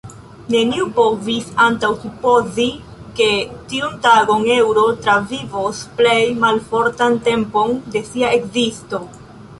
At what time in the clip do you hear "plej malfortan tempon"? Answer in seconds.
6.01-7.79